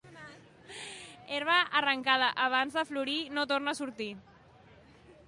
[1.35, 4.11] Herba arrencada abans de florir no torna a sortir.